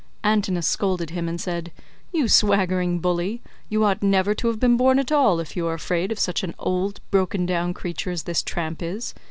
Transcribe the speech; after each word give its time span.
Antinous 0.23 0.65
scolded 0.65 1.11
him 1.11 1.29
and 1.29 1.39
said, 1.39 1.71
"You 2.11 2.27
swaggering 2.27 2.97
bully, 2.97 3.43
you 3.69 3.83
ought 3.83 4.01
never 4.01 4.33
to 4.33 4.47
have 4.47 4.59
been 4.59 4.75
born 4.75 4.97
at 4.97 5.11
all 5.11 5.39
if 5.39 5.55
you 5.55 5.67
are 5.67 5.75
afraid 5.75 6.11
of 6.11 6.17
such 6.17 6.41
an 6.43 6.55
old 6.57 6.99
broken 7.11 7.45
down 7.45 7.75
creature 7.75 8.09
as 8.09 8.23
this 8.23 8.41
tramp 8.41 8.81
is. 8.81 9.13